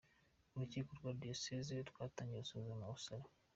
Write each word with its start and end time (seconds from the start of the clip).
Urukiko 0.53 0.89
rwa 0.99 1.11
Diyoseze 1.21 1.75
rwatangiye 1.89 2.41
gusuzuma 2.43 2.85
ubusabe. 2.89 3.27